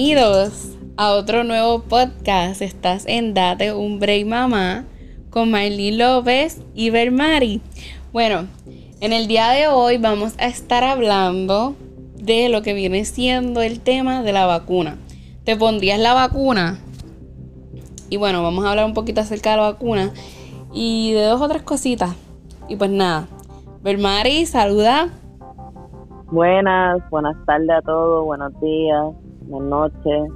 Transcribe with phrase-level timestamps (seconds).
[0.00, 2.62] Bienvenidos a otro nuevo podcast.
[2.62, 4.84] Estás en Date un Break Mamá
[5.28, 7.60] con Marlene López y Bermari.
[8.12, 8.46] Bueno,
[9.00, 11.74] en el día de hoy vamos a estar hablando
[12.14, 14.98] de lo que viene siendo el tema de la vacuna.
[15.42, 16.78] ¿Te pondrías la vacuna?
[18.08, 20.12] Y bueno, vamos a hablar un poquito acerca de la vacuna
[20.72, 22.14] y de dos otras cositas.
[22.68, 23.26] Y pues nada,
[23.82, 25.08] Bermari, saluda.
[26.30, 29.04] Buenas, buenas tardes a todos, buenos días,
[29.48, 30.32] buenas noches.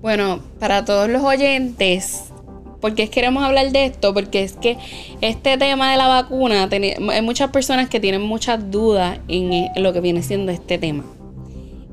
[0.00, 2.32] Bueno, para todos los oyentes,
[2.80, 4.14] ¿por qué queremos hablar de esto?
[4.14, 4.78] Porque es que
[5.20, 10.00] este tema de la vacuna, hay muchas personas que tienen muchas dudas en, lo que
[10.00, 11.04] viene siendo este tema.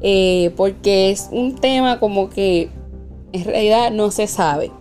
[0.01, 2.69] Eh, porque es un tema como que
[3.33, 4.71] en realidad no se sabe.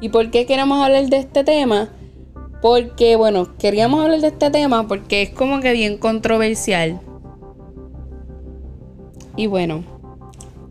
[0.00, 1.90] ¿Y por qué queremos hablar de este tema?
[2.60, 7.00] Porque, bueno, queríamos hablar de este tema porque es como que bien controversial.
[9.36, 9.82] Y bueno,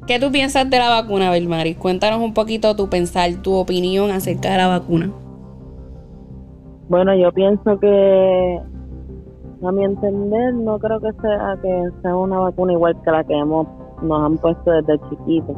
[0.08, 1.76] ¿qué tú piensas de la vacuna, Belmari?
[1.76, 5.12] Cuéntanos un poquito tu pensar, tu opinión acerca de la vacuna.
[6.90, 8.60] Bueno, yo pienso que,
[9.64, 13.34] a mi entender, no creo que sea que sea una vacuna igual que la que
[13.34, 13.68] hemos
[14.04, 15.56] nos han puesto desde chiquitos.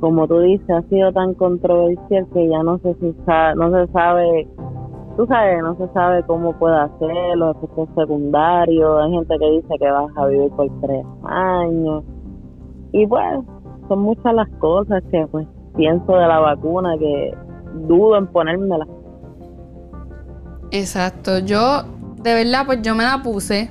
[0.00, 2.94] Como tú dices, ha sido tan controversial que ya no se,
[3.56, 4.46] no se sabe
[5.16, 9.74] tú sabes, no se sabe cómo puede hacer, los efectos secundarios, hay gente que dice
[9.78, 12.04] que vas a vivir por tres años.
[12.94, 13.24] Y pues,
[13.88, 17.36] son muchas las cosas que pues pienso de la vacuna que
[17.88, 18.86] dudo en ponérmela.
[20.70, 21.82] Exacto, yo
[22.22, 23.68] de verdad pues yo me la puse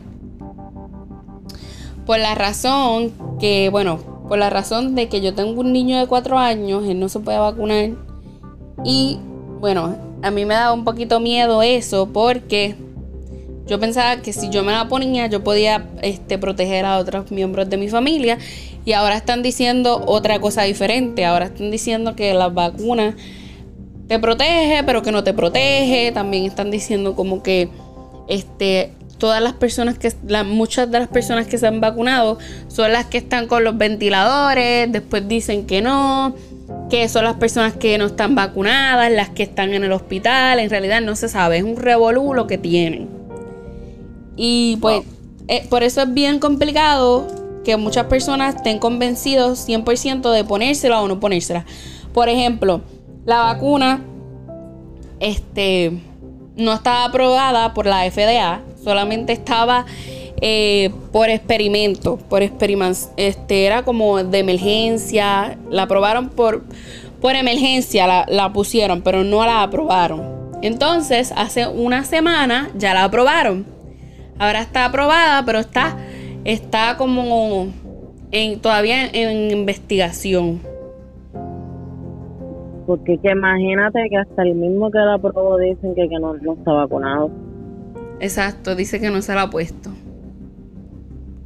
[2.05, 6.07] por la razón que, bueno, por la razón de que yo tengo un niño de
[6.07, 7.91] cuatro años, él no se puede vacunar
[8.83, 9.19] y
[9.62, 12.75] bueno, a mí me daba un poquito miedo eso porque
[13.66, 17.69] yo pensaba que si yo me la ponía yo podía este, proteger a otros miembros
[17.69, 18.38] de mi familia
[18.85, 21.25] y ahora están diciendo otra cosa diferente.
[21.25, 23.16] Ahora están diciendo que la vacuna
[24.07, 26.12] te protege pero que no te protege.
[26.12, 27.69] También están diciendo como que
[28.28, 30.12] este, todas las personas que,
[30.44, 34.91] muchas de las personas que se han vacunado son las que están con los ventiladores.
[34.91, 36.35] Después dicen que no
[36.90, 40.69] que son las personas que no están vacunadas, las que están en el hospital, en
[40.69, 43.22] realidad no se sabe, es un revolú lo que tienen.
[44.35, 45.03] Y pues
[45.47, 47.27] eh, por eso es bien complicado
[47.63, 51.66] que muchas personas estén convencidos 100% de ponérsela o no ponérsela.
[52.13, 52.81] Por ejemplo,
[53.25, 54.01] la vacuna
[55.19, 55.91] este,
[56.55, 59.85] no estaba aprobada por la FDA, solamente estaba
[60.41, 66.63] eh, por experimento, por este, era como de emergencia, la aprobaron por,
[67.21, 70.21] por emergencia, la, la pusieron, pero no la aprobaron.
[70.61, 73.65] Entonces, hace una semana ya la aprobaron.
[74.39, 75.97] Ahora está aprobada, pero está,
[76.44, 77.67] está como
[78.31, 80.59] en, todavía en investigación.
[82.85, 86.53] Porque que imagínate que hasta el mismo que la aprobó dicen que, que no, no,
[86.53, 87.31] está vacunado.
[88.19, 89.89] Exacto, dice que no se la ha puesto.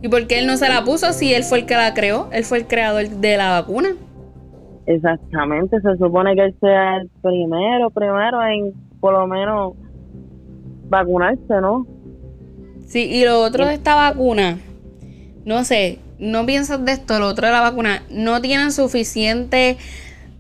[0.02, 2.30] ¿Y por qué él no se la puso si él fue el que la creó?
[2.32, 3.90] Él fue el creador de la vacuna.
[4.86, 9.74] Exactamente, se supone que él sea el primero, primero en por lo menos
[10.90, 11.86] vacunarse, ¿no?
[12.88, 14.60] Sí, y lo otro de esta vacuna,
[15.46, 19.78] no sé, no piensas de esto, lo otro de la vacuna, no tienen suficientes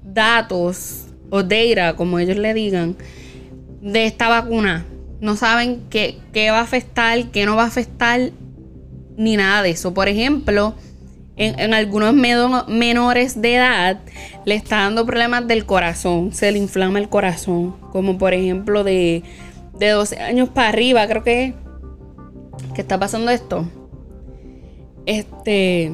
[0.04, 2.96] datos o data, como ellos le digan,
[3.82, 4.86] de esta vacuna.
[5.20, 8.32] No saben qué, qué va a afectar, qué no va a afectar
[9.18, 9.94] ni nada de eso.
[9.94, 10.76] Por ejemplo,
[11.38, 14.00] en, algunos menores de edad
[14.46, 19.24] le está dando problemas del corazón, se le inflama el corazón, como por ejemplo de,
[19.78, 21.54] de 12 años para arriba, creo que,
[22.74, 23.66] que está pasando esto.
[25.06, 25.94] Este,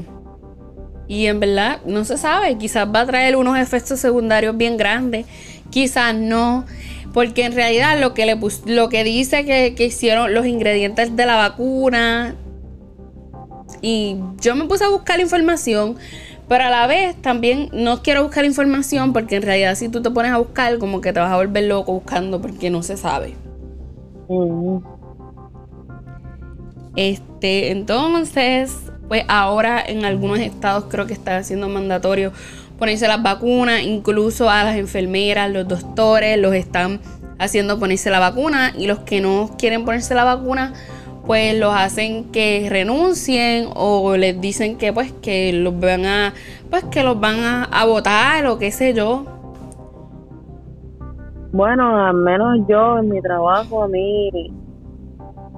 [1.07, 5.25] y en verdad no se sabe, quizás va a traer unos efectos secundarios bien grandes,
[5.69, 6.65] quizás no.
[7.13, 11.25] Porque en realidad lo que, le lo que dice que, que hicieron los ingredientes de
[11.27, 12.35] la vacuna
[13.81, 15.97] y yo me puse a buscar información,
[16.47, 20.09] pero a la vez también no quiero buscar información porque en realidad si tú te
[20.09, 23.35] pones a buscar como que te vas a volver loco buscando porque no se sabe.
[26.95, 28.75] Este, entonces,
[29.07, 32.31] pues ahora en algunos estados creo que está siendo mandatorio
[32.77, 36.99] ponerse las vacunas, incluso a las enfermeras, los doctores los están
[37.39, 40.73] haciendo ponerse la vacuna y los que no quieren ponerse la vacuna
[41.25, 46.33] pues los hacen que renuncien o les dicen que pues que los van a
[46.69, 49.25] pues que los van a, votar o qué sé yo.
[51.51, 54.29] Bueno al menos yo en mi trabajo a mí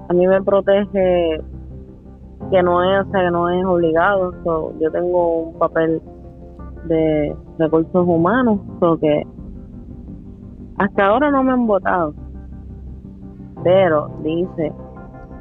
[0.08, 1.42] a mí me protege
[2.52, 4.34] que no es, o sea, que no es obligado.
[4.80, 6.02] yo tengo un papel
[6.86, 9.00] de recursos humanos, so
[10.78, 12.14] hasta ahora no me han votado,
[13.64, 14.74] pero dice,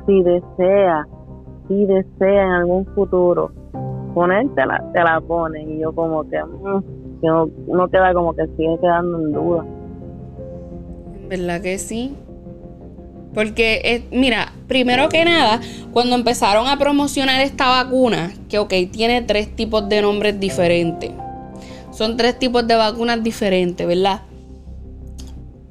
[0.07, 1.07] si desea,
[1.69, 3.51] si desea en algún futuro
[4.15, 8.47] ponértela, te la pones y yo como que, mm, que no, uno queda como que
[8.57, 9.65] sigue quedando en duda.
[11.29, 12.17] ¿Verdad que sí?
[13.35, 15.61] Porque, eh, mira, primero que nada,
[15.93, 21.11] cuando empezaron a promocionar esta vacuna, que ok, tiene tres tipos de nombres diferentes.
[21.93, 24.23] Son tres tipos de vacunas diferentes, ¿verdad?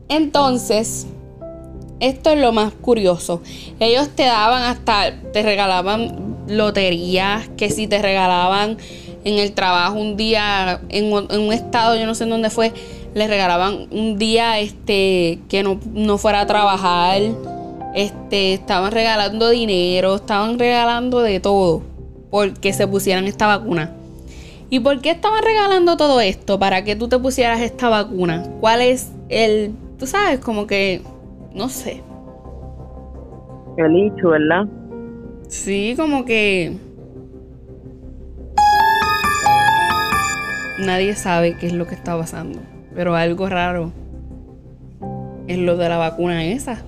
[0.09, 1.07] Entonces,
[1.99, 3.41] esto es lo más curioso.
[3.79, 8.77] Ellos te daban hasta, te regalaban loterías, que si te regalaban
[9.23, 12.73] en el trabajo un día, en, un estado, yo no sé en dónde fue,
[13.13, 17.21] les regalaban un día este que no, no fuera a trabajar
[17.93, 21.81] este, estaban regalando dinero, estaban regalando de todo
[22.33, 23.91] porque se pusieran esta vacuna.
[24.71, 26.57] ¿Y por qué estaban regalando todo esto?
[26.57, 28.43] Para que tú te pusieras esta vacuna.
[28.59, 31.03] ¿Cuál es el, tú sabes, como que,
[31.53, 32.01] no sé.
[33.77, 34.65] El hecho, ¿verdad?
[35.47, 36.75] Sí, como que...
[40.79, 42.57] Nadie sabe qué es lo que está pasando.
[42.95, 43.91] Pero algo raro
[45.47, 46.81] es lo de la vacuna esa.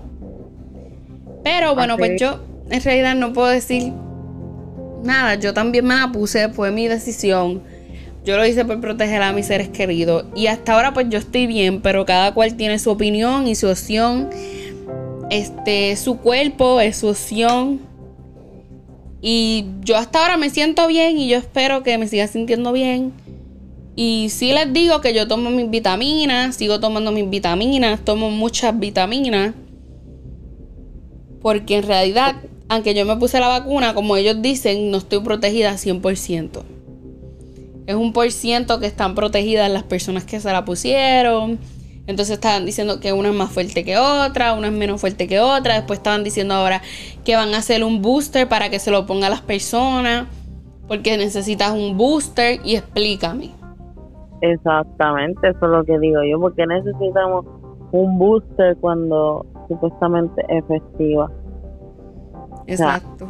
[1.46, 2.40] Pero bueno, pues yo
[2.72, 3.94] en realidad no puedo decir
[5.04, 5.36] nada.
[5.36, 7.62] Yo también me la puse, fue mi decisión.
[8.26, 10.26] Yo lo hice por proteger a mis seres queridos.
[10.36, 13.70] Y hasta ahora pues yo estoy bien, pero cada cual tiene su opinión y su
[13.70, 14.32] opción.
[15.30, 17.80] Este, su cuerpo es su opción.
[19.22, 23.14] Y yo hasta ahora me siento bien y yo espero que me siga sintiendo bien.
[23.96, 28.80] Y sí les digo que yo tomo mis vitaminas, sigo tomando mis vitaminas, tomo muchas
[28.80, 29.54] vitaminas.
[31.46, 32.38] Porque en realidad,
[32.70, 36.64] aunque yo me puse la vacuna, como ellos dicen, no estoy protegida 100%.
[37.86, 41.60] Es un por ciento que están protegidas las personas que se la pusieron.
[42.08, 45.40] Entonces estaban diciendo que una es más fuerte que otra, una es menos fuerte que
[45.40, 45.76] otra.
[45.76, 46.82] Después estaban diciendo ahora
[47.24, 50.26] que van a hacer un booster para que se lo ponga a las personas.
[50.88, 53.52] Porque necesitas un booster y explícame.
[54.42, 56.40] Exactamente, eso es lo que digo yo.
[56.40, 57.46] Porque necesitamos
[57.92, 61.30] un booster cuando supuestamente efectiva.
[62.68, 63.28] Exacto.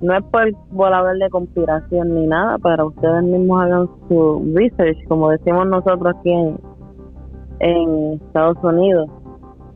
[0.00, 4.98] no es por, por hablar de conspiración ni nada, pero ustedes mismos hagan su research,
[5.08, 6.58] como decimos nosotros aquí en,
[7.60, 9.08] en Estados Unidos.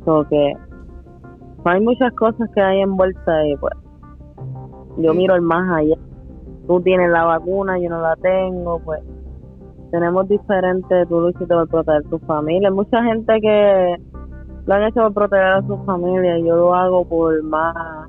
[0.04, 0.54] Porque
[1.64, 3.74] hay muchas cosas que hay envueltas y pues
[4.98, 5.96] yo miro el más allá.
[6.66, 9.00] Tú tienes la vacuna, yo no la tengo, pues
[9.90, 12.68] tenemos diferentes, lo hiciste por proteger tu familia.
[12.68, 13.96] Hay mucha gente que
[14.66, 18.08] lo han hecho por proteger a su familia y yo lo hago por más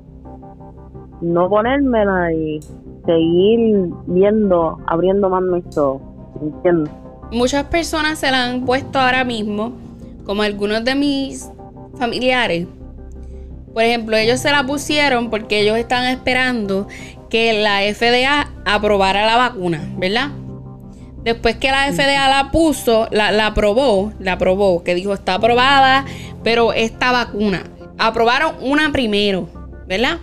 [1.20, 2.60] no ponérmela y
[3.04, 6.02] seguir viendo, abriendo más mis ojos,
[6.40, 6.92] ¿entiendes?
[7.32, 9.72] Muchas personas se la han puesto ahora mismo,
[10.24, 11.50] como algunos de mis
[11.98, 12.66] familiares.
[13.72, 16.86] Por ejemplo, ellos se la pusieron porque ellos estaban esperando
[17.28, 20.30] que la FDA aprobara la vacuna, ¿verdad?
[21.26, 26.04] Después que la FDA la puso, la, la aprobó, la aprobó, que dijo está aprobada,
[26.44, 27.64] pero esta vacuna.
[27.98, 29.48] Aprobaron una primero,
[29.88, 30.18] ¿verdad?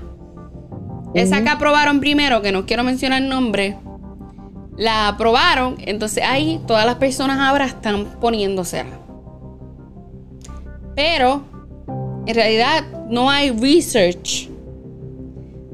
[1.13, 3.75] Esa que aprobaron primero, que no quiero mencionar el nombre,
[4.77, 5.75] la aprobaron.
[5.79, 8.85] Entonces ahí todas las personas ahora están poniéndose.
[10.95, 11.43] Pero
[12.25, 14.49] en realidad no hay research.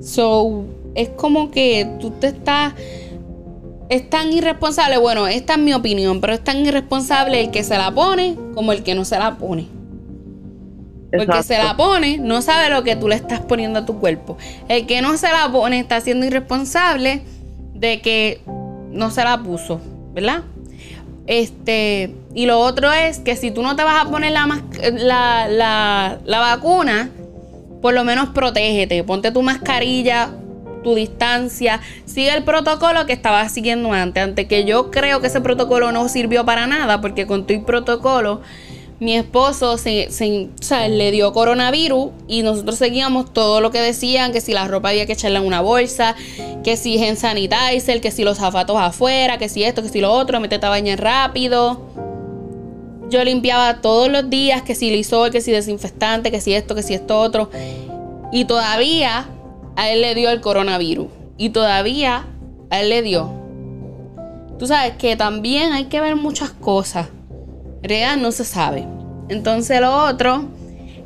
[0.01, 2.74] So es como que tú te estás
[3.89, 7.77] es tan irresponsable, bueno, esta es mi opinión, pero es tan irresponsable el que se
[7.77, 9.67] la pone como el que no se la pone.
[11.12, 14.38] Porque se la pone, no sabe lo que tú le estás poniendo a tu cuerpo.
[14.67, 17.24] El que no se la pone está siendo irresponsable
[17.74, 18.41] de que
[18.91, 19.81] no se la puso,
[20.13, 20.43] ¿verdad?
[21.25, 24.48] Este, y lo otro es que si tú no te vas a poner la,
[25.00, 27.10] la, la, la vacuna,
[27.81, 29.03] por lo menos protégete.
[29.03, 30.29] Ponte tu mascarilla,
[30.83, 34.24] tu distancia, sigue el protocolo que estaba siguiendo antes.
[34.24, 38.41] Antes que yo creo que ese protocolo no sirvió para nada, porque con tu protocolo,
[39.00, 40.09] mi esposo se,
[40.89, 45.05] le dio coronavirus y nosotros seguíamos todo lo que decían, que si la ropa había
[45.05, 46.15] que echarla en una bolsa,
[46.63, 50.12] que si en sanitizer, que si los zapatos afuera, que si esto, que si lo
[50.12, 51.81] otro, metete a bañar rápido.
[53.09, 56.83] Yo limpiaba todos los días, que si lisol, que si desinfectante, que si esto, que
[56.83, 57.50] si esto otro.
[58.31, 59.25] Y todavía
[59.79, 61.07] a él le dio el coronavirus.
[61.38, 62.25] Y todavía
[62.69, 63.31] a él le dio.
[64.59, 67.07] Tú sabes que también hay que ver muchas cosas.
[67.81, 68.86] Realidad no se sabe.
[69.29, 70.50] Entonces lo otro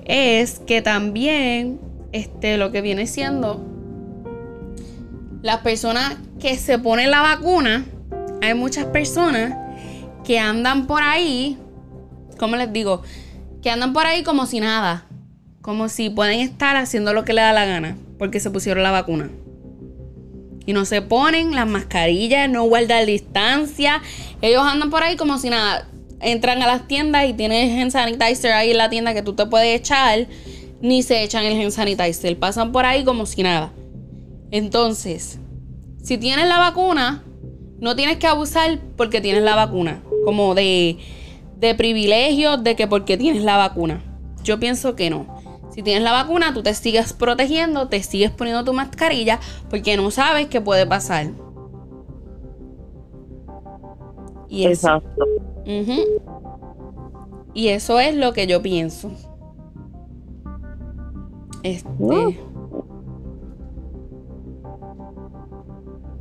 [0.06, 1.80] es que también
[2.14, 3.64] este, lo que viene siendo
[5.44, 7.86] las personas que se ponen la vacuna,
[8.42, 9.56] hay muchas personas
[10.24, 11.60] que andan por ahí,
[12.40, 13.04] ¿cómo les digo?
[13.62, 15.06] Que andan por ahí como si nada,
[15.64, 18.92] como si pueden estar haciendo lo que les da la gana, porque se pusieron la
[18.92, 19.30] vacuna.
[20.66, 24.02] Y no se ponen las mascarillas, no guardan distancia.
[24.42, 25.88] Ellos andan por ahí como si nada.
[26.20, 29.46] Entran a las tiendas y tienen hand sanitizer ahí en la tienda que tú te
[29.46, 30.28] puedes echar.
[30.82, 32.38] Ni se echan el hand sanitizer.
[32.38, 33.72] Pasan por ahí como si nada.
[34.52, 35.40] Entonces,
[36.04, 37.24] si tienes la vacuna,
[37.80, 40.04] no tienes que abusar porque tienes la vacuna.
[40.26, 40.98] Como de,
[41.58, 44.02] de privilegios de que porque tienes la vacuna.
[44.44, 45.33] Yo pienso que no.
[45.74, 49.40] Si tienes la vacuna, tú te sigues protegiendo, te sigues poniendo tu mascarilla
[49.72, 51.32] porque no sabes qué puede pasar.
[54.48, 55.26] Y eso, Exacto.
[57.56, 59.12] Y eso es lo que yo pienso.
[61.64, 61.88] Este.
[61.98, 62.34] Uh.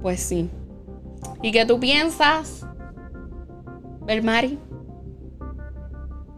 [0.01, 0.49] Pues sí.
[1.43, 2.67] ¿Y qué tú piensas,
[4.07, 4.59] Belmari?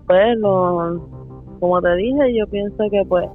[0.06, 1.13] Bueno,
[1.60, 3.28] como te dije, yo pienso que pues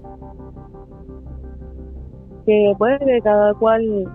[2.45, 4.09] que pues que cada cual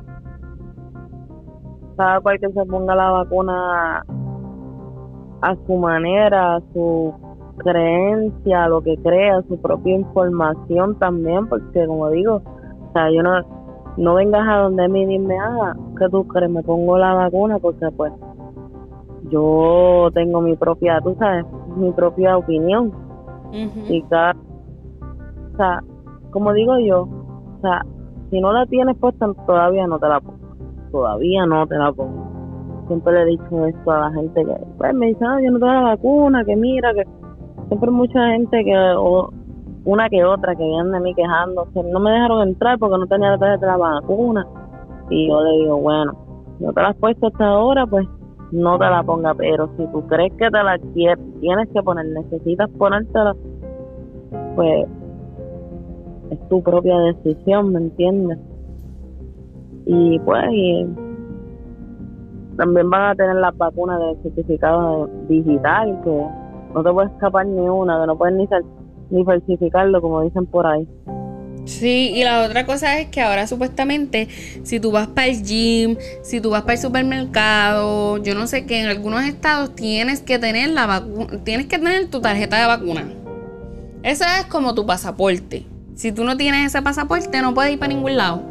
[1.96, 4.04] cada cual que se ponga la vacuna
[5.42, 7.12] a su manera, a su
[7.58, 13.22] creencia, a lo que crea, su propia información también, porque como digo, o sea, yo
[13.22, 13.32] no
[13.96, 17.58] no vengas a donde mí y me haga, que tú crees, me pongo la vacuna
[17.60, 18.12] porque pues
[19.30, 21.46] yo tengo mi propia, tú sabes,
[21.76, 22.92] mi propia opinión
[23.52, 25.80] y cada, o sea,
[26.30, 27.82] como digo yo, o sea,
[28.30, 30.38] si no la tienes puesta, todavía no te la pongo.
[30.90, 32.84] Todavía no te la pongo.
[32.88, 35.58] Siempre le he dicho esto a la gente que, pues me dice, ah, yo no
[35.58, 37.04] tengo la vacuna, que mira, que
[37.68, 39.30] siempre mucha gente que, o
[39.84, 43.30] una que otra, que viene de mí quejándose, no me dejaron entrar porque no tenía
[43.30, 44.46] la tarjeta de la vacuna.
[45.10, 46.12] Y yo le digo, bueno,
[46.60, 48.06] no te la has puesto hasta ahora, pues
[48.54, 52.06] no te la ponga, pero si tú crees que te la quieres, tienes que poner,
[52.06, 53.34] necesitas ponértela,
[54.54, 54.86] pues
[56.30, 58.38] es tu propia decisión, ¿me entiendes?
[59.86, 60.86] Y pues
[62.56, 66.26] también van a tener las vacunas de certificado digital, que
[66.74, 68.48] no te puede escapar ni una, que no puedes ni,
[69.10, 70.88] ni falsificarlo, como dicen por ahí.
[71.64, 74.28] Sí, y la otra cosa es que ahora supuestamente
[74.64, 78.66] si tú vas para el gym, si tú vas para el supermercado, yo no sé
[78.66, 82.66] que en algunos estados tienes que tener la vacuna, tienes que tener tu tarjeta de
[82.66, 83.10] vacuna.
[84.02, 85.64] Eso es como tu pasaporte.
[85.94, 88.42] Si tú no tienes ese pasaporte no puedes ir para ningún lado.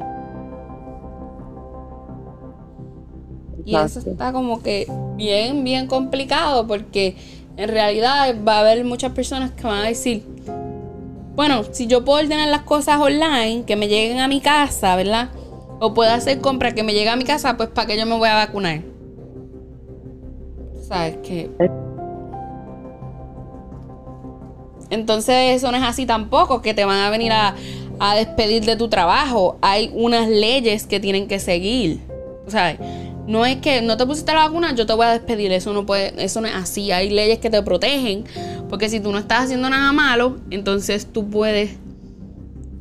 [3.65, 7.15] Y eso está como que bien, bien complicado porque
[7.55, 10.25] en realidad va a haber muchas personas que van a decir,
[11.35, 15.29] bueno, si yo puedo ordenar las cosas online, que me lleguen a mi casa, ¿verdad?
[15.79, 18.15] O puedo hacer compras que me lleguen a mi casa, pues ¿para qué yo me
[18.15, 18.81] voy a vacunar?
[20.87, 21.49] ¿Sabes qué?
[24.89, 27.55] Entonces eso no es así tampoco, que te van a venir a,
[27.99, 29.57] a despedir de tu trabajo.
[29.61, 31.99] Hay unas leyes que tienen que seguir.
[32.47, 32.77] ¿Sabes?
[33.27, 35.51] No es que no te pusiste la vacuna, yo te voy a despedir.
[35.51, 36.91] Eso no puede, eso no es así.
[36.91, 38.25] Hay leyes que te protegen.
[38.69, 41.77] Porque si tú no estás haciendo nada malo, entonces tú puedes.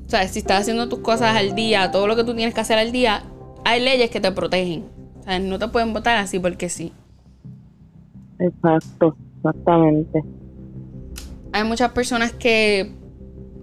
[0.07, 2.61] O sea, si estás haciendo tus cosas al día, todo lo que tú tienes que
[2.61, 3.23] hacer al día,
[3.65, 4.85] hay leyes que te protegen.
[5.21, 6.93] O sea, no te pueden votar así porque sí.
[8.39, 10.25] Exacto, exactamente.
[11.53, 12.93] Hay muchas personas que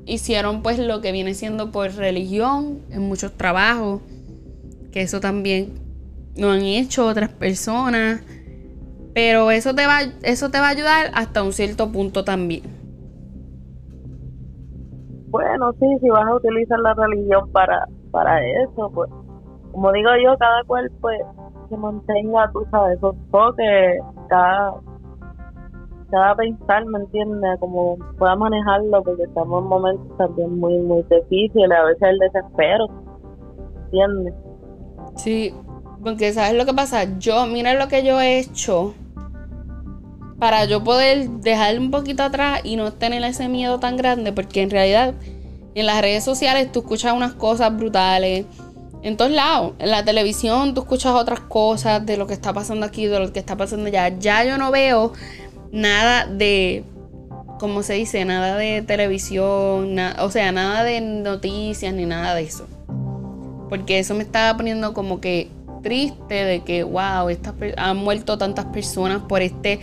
[0.05, 4.01] hicieron pues lo que viene siendo por religión en muchos trabajos.
[4.91, 5.88] Que eso también
[6.39, 8.21] lo han hecho otras personas.
[9.13, 12.63] Pero eso te va, eso te va a ayudar hasta un cierto punto también.
[15.29, 19.09] Bueno, sí, si vas a utilizar la religión para, para eso, pues,
[19.71, 21.19] como digo yo, cada cual pues
[21.69, 24.73] se mantenga, tú sabes, esos toques, cada,
[26.09, 27.59] cada pensar, ¿me entiendes?
[27.59, 32.87] Como pueda manejarlo, porque estamos en momentos también muy, muy difíciles, a veces el desespero,
[33.85, 34.33] ¿entiendes?
[35.15, 35.53] Sí,
[36.03, 38.93] porque sabes lo que pasa, yo, mira lo que yo he hecho
[40.39, 44.61] para yo poder dejar un poquito atrás y no tener ese miedo tan grande, porque
[44.61, 45.13] en realidad
[45.75, 48.45] en las redes sociales tú escuchas unas cosas brutales,
[49.01, 52.85] en todos lados, en la televisión tú escuchas otras cosas de lo que está pasando
[52.85, 54.09] aquí, de lo que está pasando allá.
[54.19, 55.13] Ya yo no veo
[55.71, 56.83] nada de,
[57.59, 62.67] como se dice, nada de televisión, o sea, nada de noticias ni nada de eso.
[63.69, 65.49] Porque eso me estaba poniendo como que
[65.81, 67.27] triste de que, wow,
[67.77, 69.79] han muerto tantas personas por este,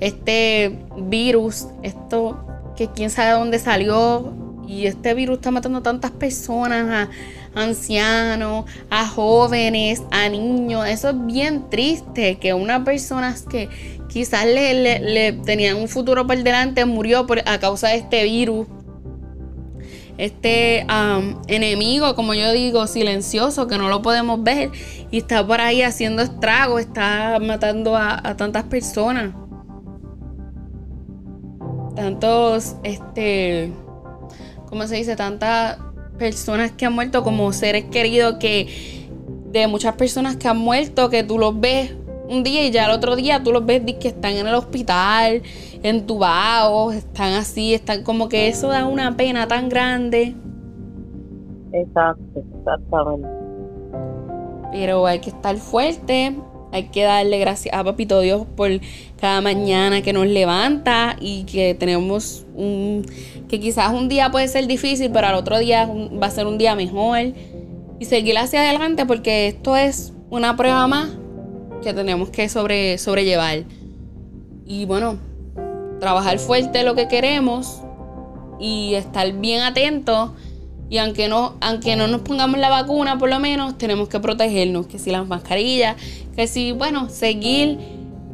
[0.00, 2.46] este virus, esto
[2.76, 4.32] que quién sabe dónde salió
[4.66, 7.08] y este virus está matando a tantas personas,
[7.54, 10.86] a ancianos, a jóvenes, a niños.
[10.86, 13.68] Eso es bien triste que una persona que
[14.08, 18.66] quizás le, le, tenían un futuro por delante murió por, a causa de este virus.
[20.16, 20.86] Este
[21.48, 24.70] enemigo, como yo digo, silencioso, que no lo podemos ver
[25.10, 29.34] y está por ahí haciendo estragos, está matando a, a tantas personas.
[31.96, 33.72] Tantos, este,
[34.68, 35.16] ¿cómo se dice?
[35.16, 35.78] Tantas
[36.18, 39.08] personas que han muerto como seres queridos que
[39.50, 41.92] de muchas personas que han muerto que tú los ves
[42.28, 45.42] un día y ya el otro día tú los ves que están en el hospital,
[45.84, 50.34] entubados, están así, están como que eso da una pena tan grande.
[51.72, 53.28] Exacto, exactamente.
[54.72, 56.34] Pero hay que estar fuerte,
[56.72, 58.70] hay que darle gracias a Papito Dios por
[59.20, 63.04] cada mañana que nos levanta y que tenemos un.
[63.46, 66.56] que quizás un día puede ser difícil, pero al otro día va a ser un
[66.56, 67.34] día mejor.
[68.00, 71.10] Y seguir hacia adelante porque esto es una prueba más
[71.82, 73.64] que tenemos que sobre, sobrellevar.
[74.64, 75.18] Y bueno,
[76.04, 77.80] trabajar fuerte lo que queremos
[78.60, 80.30] y estar bien atentos.
[80.90, 84.86] Y aunque no, aunque no nos pongamos la vacuna, por lo menos tenemos que protegernos,
[84.86, 85.96] que si las mascarillas,
[86.36, 87.78] que si, bueno, seguir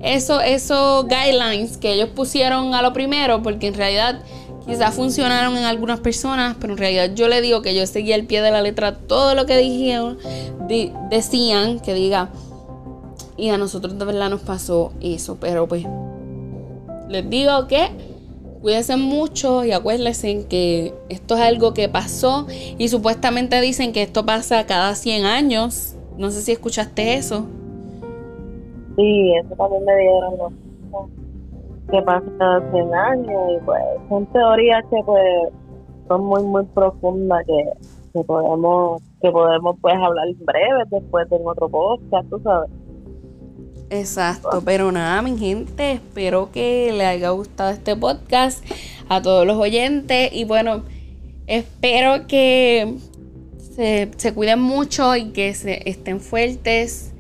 [0.02, 4.20] eso, esos guidelines que ellos pusieron a lo primero, porque en realidad
[4.66, 8.24] quizás funcionaron en algunas personas, pero en realidad yo le digo que yo seguía al
[8.24, 10.18] pie de la letra todo lo que dijeron,
[11.08, 12.30] decían, que diga,
[13.36, 15.86] y a nosotros de verdad nos pasó eso, pero pues
[17.10, 17.90] les digo que
[18.60, 24.26] Cuídense mucho y acuérdense que esto es algo que pasó y supuestamente dicen que esto
[24.26, 25.96] pasa cada 100 años.
[26.18, 27.46] No sé si escuchaste eso.
[28.96, 30.54] Sí, eso también me dieron
[31.90, 35.48] que pasa cada 100 años y pues son teorías que pues
[36.06, 37.64] son muy muy profundas que,
[38.12, 42.70] que podemos que podemos pues hablar breve después de otro podcast, tú sabes.
[43.90, 48.64] Exacto, pero nada, mi gente, espero que les haya gustado este podcast
[49.08, 50.84] a todos los oyentes y bueno,
[51.48, 52.94] espero que
[53.74, 57.12] se, se cuiden mucho y que se estén fuertes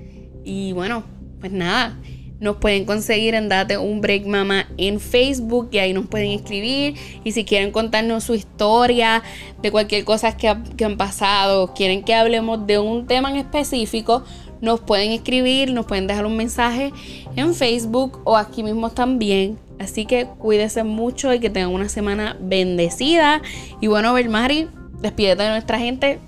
[0.44, 1.02] y bueno,
[1.40, 1.98] pues nada,
[2.40, 6.94] nos pueden conseguir en Date un Break Mama en Facebook y ahí nos pueden escribir.
[7.22, 9.22] Y si quieren contarnos su historia
[9.60, 14.24] de cualquier cosa que, que han pasado, quieren que hablemos de un tema en específico,
[14.60, 16.92] nos pueden escribir, nos pueden dejar un mensaje
[17.36, 19.58] en Facebook o aquí mismo también.
[19.78, 23.40] Así que cuídense mucho y que tengan una semana bendecida.
[23.80, 24.68] Y bueno, Belmari,
[25.00, 26.18] despídete de nuestra gente.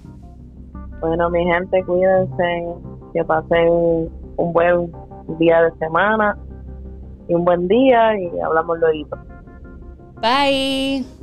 [1.01, 2.65] Bueno, mi gente, cuídense,
[3.13, 3.69] que pasen
[4.37, 4.93] un buen
[5.39, 6.39] día de semana
[7.29, 9.17] y un buen día y hablamos luego.
[10.21, 11.22] Bye.